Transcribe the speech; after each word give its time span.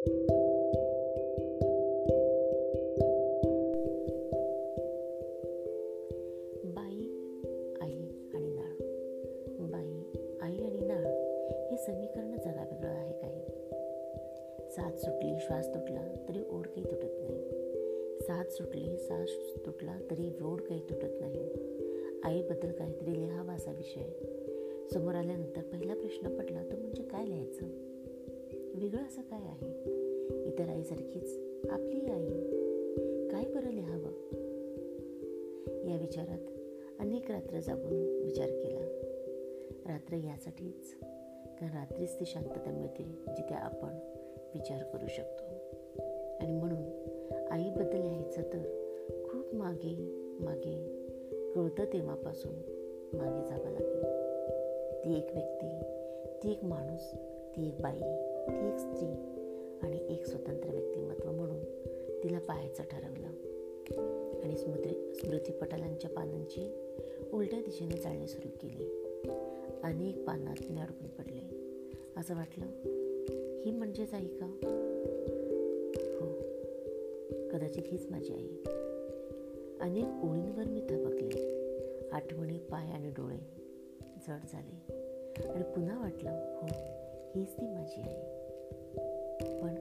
By 0.00 0.12
I 7.80 8.04
आणि 8.34 8.50
नाळ. 8.50 8.76
By 9.66 10.02
I 10.40 10.64
आणि 10.64 10.86
नाळ 10.86 11.04
हे 11.70 11.76
समीकरण 11.76 12.32
जरा 12.32 12.62
वेगळं 12.62 12.90
आहे 12.90 13.12
काही. 13.12 13.44
साथ 14.70 14.92
सुटली 14.92 15.38
श्वास 15.38 15.68
तुटला 15.68 16.14
तरी 16.28 16.42
ओढ 16.50 16.66
काही 16.66 16.84
तुटत 16.90 17.20
नाही. 17.20 17.44
साथ 18.20 18.44
सुटली 18.44 18.96
श्वास 18.98 19.28
तुटला 19.66 19.98
तरी 20.10 20.32
ओढ 20.42 20.60
काही 20.60 20.80
तुटत 20.80 21.20
नाही. 21.20 21.50
आईबद्दल 22.24 22.72
काहीतरी 22.72 23.20
लिहावा 23.20 23.52
असा 23.52 23.70
विषय. 23.70 24.10
समोर 24.92 25.14
आल्यानंतर 25.14 25.62
पहिला 25.62 25.94
प्रश्न 25.94 26.38
पडला 26.38 26.62
तो 26.62 26.76
म्हणजे 26.76 27.02
काय 27.02 27.26
लिहायचं? 27.26 27.89
वेगळं 28.74 29.02
असं 29.02 29.22
काय 29.22 29.42
आहे? 29.42 29.68
इतर 30.44 30.68
आईसारखीच 30.68 31.38
आपली 31.70 32.06
आई. 32.06 32.28
काय 33.28 33.44
बरं 33.54 33.70
लिहावं? 33.70 34.12
या 35.88 35.96
विचारात 35.96 36.60
अनेक 36.98 37.30
रात्र 37.30 37.60
जागून 37.60 38.22
विचार 38.24 38.46
केला. 38.46 38.80
रात्र 39.92 40.14
यासाठीच 40.14 40.94
कारण 41.60 41.76
रात्रीच 41.76 42.20
ती 42.20 42.24
शांतता 42.26 42.70
मिळते 42.70 43.02
जिथे 43.36 43.54
आपण 43.54 43.94
विचार 44.54 44.82
करू 44.82 45.06
शकतो. 45.08 45.44
आणि 46.40 46.52
म्हणून 46.52 46.84
आईबद्दल 47.50 48.00
लिहायचं 48.00 48.42
तर 48.42 48.62
खूप 49.24 49.54
मागे 49.54 49.96
मागे 50.40 50.86
कळतं 51.54 51.92
तेव्हापासून 51.92 52.54
मागे 53.14 53.46
जावं 53.46 53.70
लागेल. 53.70 54.02
ती 55.04 55.18
एक 55.18 55.34
व्यक्ती 55.34 55.80
ती 56.42 56.50
एक 56.50 56.64
माणूस 56.64 57.12
ती 57.56 57.68
एक 57.68 57.74
बाई. 57.80 58.29
ती 58.48 58.68
एक 58.68 58.78
स्त्री 58.78 59.08
आणि 59.82 60.14
एक 60.14 60.26
स्वतंत्र 60.26 60.70
व्यक्तिमत्व 60.70 61.32
म्हणून 61.32 61.64
तिला 62.24 62.38
पाहायचं 62.38 62.82
ठरवलं. 62.82 63.26
आणि 64.42 64.56
स्मृती 64.56 65.14
स्मृतीपटालांच्या 65.14 66.10
पानांची 66.10 66.74
उलट्या 67.32 67.60
दिशेने 67.60 67.96
चालणे 67.96 68.26
सुरू 68.26 68.48
केली. 68.48 68.84
अनेक 69.82 70.26
पानात 70.26 70.56
मी 70.70 70.80
अडकून 70.80 71.08
पडले. 71.08 71.60
असं 72.16 72.34
वाटलं 72.34 72.66
ही 73.64 73.70
म्हणजेच 73.70 74.14
आई 74.14 74.26
का? 74.26 74.46
हो 76.20 76.26
कदाचित 77.48 77.82
हीच 77.86 78.06
माझी 78.10 78.32
आई. 78.32 78.48
अनेक 79.80 80.24
ओळींवर 80.24 80.64
मी 80.64 80.80
थबकले. 80.80 81.60
आठवणी 82.12 82.58
पाय 82.58 82.90
आणि 82.90 83.10
डोळे 83.10 83.36
जड 84.28 84.38
झाले. 84.52 84.92
आणि 85.48 85.62
पुन्हा 85.62 86.00
वाटलं 86.00 86.30
हो 86.30 86.66
हीच 87.34 87.52
ती 87.52 87.66
माझी 87.66 88.00
आई. 88.00 88.22
पण 89.60 89.74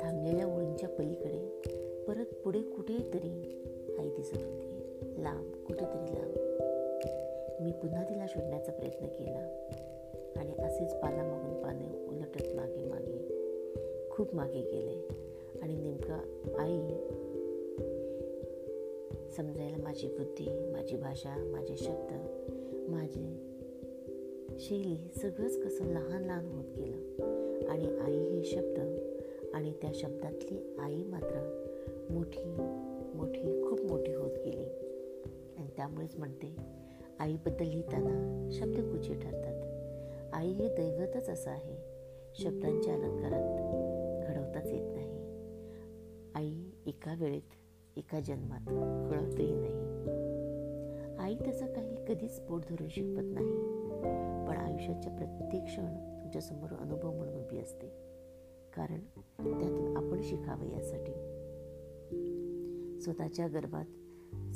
थांबलेल्या 0.00 0.46
ओळींच्या 0.46 0.88
पलीकडे 0.88 1.60
परत 2.08 2.34
पुढे 2.44 2.62
कुठेतरी 2.62 3.64
आई 3.98 4.08
दिसत 4.08 4.36
होती. 4.36 4.82
लांब 5.22 5.52
कुठेतरी 5.66 6.14
लांब. 6.14 6.34
मी 7.62 7.72
पुन्हा 7.72 8.04
तिला 8.04 8.26
शोधण्याचा 8.28 8.72
प्रयत्न 8.72 9.06
केला. 9.06 9.66
आणि 10.36 10.52
असेच 10.52 10.94
पानामागून 10.94 11.62
पाने 11.62 12.06
उलटत 12.08 12.56
मागे 12.56 12.84
मागे 12.84 13.28
खूप 14.10 14.34
मागे 14.34 14.60
गेले. 14.60 15.08
आणि 15.62 15.76
नेमकं 15.76 16.14
आई 16.58 16.78
समजायला 19.36 19.76
माझी 19.82 20.06
बुद्धी 20.06 20.70
माझी 20.72 20.96
भाषा 20.96 21.36
माझे 21.36 21.76
शब्द 21.76 22.12
माझे 22.88 23.57
शैली 24.60 25.10
सगळंच 25.16 25.62
कसं 25.62 25.84
लहान 25.84 26.24
लहान 26.24 26.46
होत 26.46 26.64
गेलं. 26.76 26.96
आणि 27.68 27.86
आई 27.98 28.18
हे 28.18 28.44
शब्द 28.44 28.78
आणि 29.54 29.72
त्या 29.72 29.90
शब्दातली 29.94 30.76
आई 30.78 31.04
मात्र 31.04 31.66
मोठी 32.10 32.44
मोठी 33.14 33.62
खूप 33.62 33.80
मोठी 33.80 34.12
होत 34.12 34.30
गेली. 34.44 34.64
आणि 35.58 35.68
त्यामुळेच 35.76 36.16
म्हणते 36.16 36.56
आईबद्दल 37.18 37.64
लिहिताना 37.64 38.48
शब्द 38.52 38.80
कुचे 38.80 39.14
ठरतात. 39.14 39.62
आई 40.32 40.48
हे 40.48 40.68
दैवतच 40.68 41.28
असं 41.28 41.50
आहे. 41.50 41.76
शब्दांच्या 42.34 42.94
अलंकारात 42.94 43.58
घडवताच 44.28 44.72
येत 44.72 44.94
नाही. 44.94 45.10
आई 46.34 46.70
एका 46.86 47.14
वेळेत 47.18 47.50
एका 47.96 48.20
जन्मात 48.20 48.68
कळतही 49.10 49.54
नाही. 49.54 49.98
आई 51.18 51.34
त्याचा 51.34 51.66
काही 51.66 51.96
कधीच 52.08 52.40
पोट 52.40 52.60
धरून 52.70 52.88
शिकवत 52.88 53.24
नाही. 53.24 53.78
आयुष्याच्या 54.78 55.12
प्रत्येक 55.12 55.64
क्षण 55.64 56.20
तुमच्यासमोर 56.20 56.74
अनुभव 56.80 57.12
म्हणून 57.12 57.34
उभी 57.34 57.58
असते. 57.58 57.86
कारण 58.74 59.00
त्यातून 59.60 59.96
आपण 59.96 60.20
शिकावं 60.22 60.66
यासाठी. 60.66 61.12
स्वतःच्या 63.00 63.48
गर्भात 63.48 63.84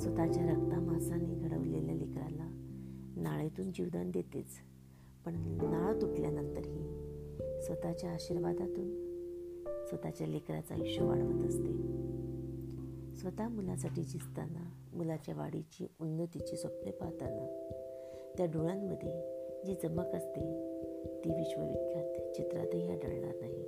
स्वतःच्या 0.01 0.43
रक्तामासाने 0.43 1.35
घडवलेल्या 1.35 1.95
लेकराला 1.95 2.49
नाळेतून 3.15 3.71
जीवदान 3.71 4.11
देतेच. 4.11 4.45
पण 5.25 5.33
नाळ 5.63 6.01
तुटल्यानंतरही 6.01 6.87
स्वतःच्या 7.61 8.11
आशीर्वादातून 8.11 8.89
स्वतःच्या 9.89 10.27
लेकराचं 10.27 10.73
आयुष्य 10.73 11.03
वाढवत 11.03 11.45
असते. 11.45 11.73
स्वतः 13.15 13.47
मुलासाठी 13.47 14.03
झिजताना 14.03 14.69
मुलाच्या 14.93 15.35
वाढीची 15.35 15.87
उन्नतीची 16.01 16.57
स्वप्ने 16.57 16.91
पाहताना 16.91 17.69
त्या 18.37 18.45
डोळ्यांमध्ये 18.45 19.42
जी 19.65 19.75
चमक 19.75 20.15
असते 20.15 20.41
ती 21.25 21.29
विश्वविख्यात 21.29 22.31
चित्रातही 22.35 22.89
आढळणार 22.89 23.35
नाही. 23.41 23.65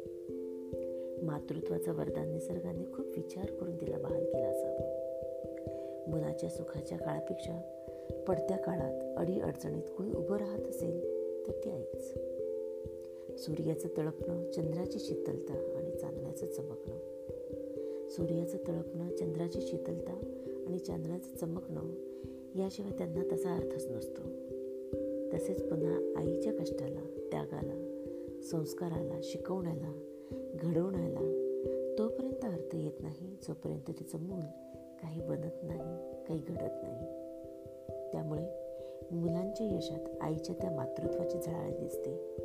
मातृत्वाचं 1.22 1.94
वरदान 1.94 2.31
निसर्गाने 2.31 2.83
खूप 2.94 3.06
विचार 3.07 3.45
करून 3.45 3.81
तिला 3.81 3.97
बहाल 3.97 4.25
केला 4.25 4.47
असावा. 4.47 4.78
मुलाच्या 6.07 6.50
सुखाच्या 6.50 6.97
काळापेक्षा 6.97 7.61
पडत्या 8.28 8.57
काळात 8.57 9.17
अडी 9.17 9.39
अडचणीत 9.39 9.83
कोणी 9.97 10.11
उभं 10.11 10.38
राहत 10.38 10.67
असेल 10.67 11.01
तर 11.47 11.51
ती 11.51 11.69
आईच. 11.69 12.13
सूर्याचं 13.39 13.88
तळपणं 13.97 14.51
चंद्राची 14.51 15.00
शीतलता 15.00 15.53
आणि 15.53 15.91
चांदण्याचं 15.91 16.45
चमकणं. 16.45 16.97
सूर्याचं 18.09 18.57
तळपणं 18.67 19.16
चंद्राची 19.16 19.62
शीतलता 19.62 20.13
आणि 20.67 20.79
चांदण्याचं 20.79 21.35
चमकणं 21.35 21.91
याशिवाय 22.56 22.97
त्यांना 22.97 23.23
तसा 23.31 23.56
अर्थच 23.56 23.88
नसतो. 23.88 24.44
तसेच 25.34 25.63
पुन्हा 25.63 26.13
आईच्या 26.18 26.53
कष्टाला 26.53 27.00
त्यागाला 27.31 27.74
संस्काराला 28.41 29.19
शिकवण्याला 29.24 29.94
घडवण्याला 30.56 31.46
तोपर्यंत 31.97 32.46
अर्थ 32.46 32.75
येत 32.75 32.91
नाही 33.00 33.38
जोपर्यंत 33.47 33.91
तिचं 34.00 34.19
मूल 34.19 34.40
काही 35.02 35.22
बनत 35.22 35.63
नाही 35.63 36.24
काही 36.28 36.40
घडत 36.40 36.84
नाही. 36.84 37.06
त्यामुळे 38.12 38.46
मुलांच्या 39.12 39.68
यशात 39.68 40.22
आईच्या 40.22 40.56
त्या 40.62 40.72
मातृत्वाची 40.72 41.38
झळाळ 41.38 41.69
दिसते. 41.69 42.36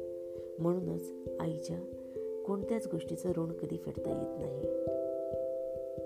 म्हणूनच 0.59 1.13
आईच्या 1.41 1.79
कोणत्याच 2.47 2.87
गोष्टीचं 2.87 3.33
ऋण 3.37 3.53
कधी 3.53 3.77
फेडता 3.77 4.11
येत 4.11 4.39
नाही. 4.39 4.67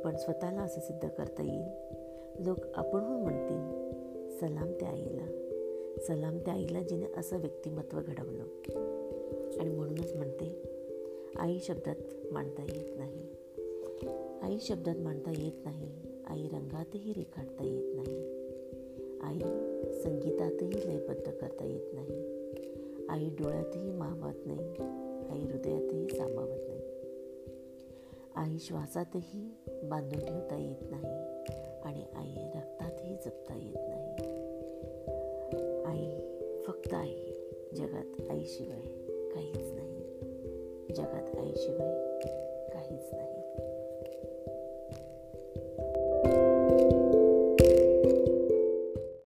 पण 0.03 0.17
स्वतःला 0.17 0.63
असं 0.63 0.81
सिद्ध 0.81 1.09
करता 1.09 1.43
येईल. 1.43 1.69
लोक 2.47 2.57
आपणहून 2.75 3.23
म्हणतील 3.23 3.91
सलाम 4.31 4.73
त्या 4.81 4.89
आईला. 4.89 5.44
सलाम 5.99 6.39
त्या 6.39 6.55
आईला 6.55 6.83
जिने 6.83 7.07
असं 7.17 7.39
व्यक्तिमत्व 7.39 8.01
घडवलं. 8.01 8.43
आणि 9.61 9.71
म्हणूनच 9.71 10.17
म्हणते 10.17 10.63
आई 11.37 11.59
शब्दात 11.59 12.33
मांडता 12.33 12.63
येत 12.63 12.99
नाही. 12.99 13.27
आई 14.43 14.59
शब्दात 14.61 14.97
मांडता 14.97 15.31
येत 15.31 15.65
नाही. 15.65 15.93
आई 16.27 16.49
रंगातही 16.49 17.13
रेखाटता 17.13 17.65
येत 17.65 17.95
नाही. 17.95 18.45
आई 19.21 19.39
संगीतातही 19.93 20.89
लयबद्ध 20.89 21.31
करता 21.31 21.65
येत 21.65 21.95
नाही. 21.95 22.11
आई 23.09 23.29
डोळ्यातही 23.29 23.91
मावत 23.91 24.47
नाही. 24.47 24.69
आई 25.31 25.41
हृदयातही 25.41 26.09
सामावत 26.09 26.61
नाही. 26.69 26.83
आई 28.35 28.59
श्वासातही 28.59 29.55
बांधून 29.83 30.21
ठेवता 30.21 30.57
येत 30.57 30.91
नाही. 30.91 31.07
आणि 31.83 32.05
आई 32.15 32.59
रक्तातही 32.59 33.15
जपता 33.15 33.55
येत 33.55 33.89
नाही. 33.89 34.44
आई 35.87 36.11
फक्त 36.67 36.95
आई. 36.95 37.15
जगात 37.77 38.31
आईशिवाय 38.31 38.81
काहीच 39.35 39.73
नाही. 39.73 40.01
जगात 40.95 41.39
आईशिवाय 41.39 41.95
काहीच 42.73 43.13
नाही. 43.13 43.44